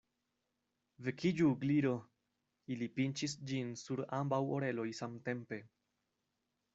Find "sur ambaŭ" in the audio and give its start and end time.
3.81-4.39